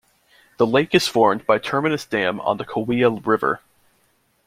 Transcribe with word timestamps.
The 0.57 0.65
lake 0.65 0.95
is 0.95 1.07
formed 1.07 1.45
by 1.45 1.59
Terminus 1.59 2.07
Dam 2.07 2.39
on 2.41 2.57
the 2.57 2.65
Kaweah 2.65 3.23
River. 3.23 3.59